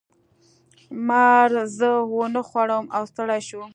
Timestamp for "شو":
3.47-3.61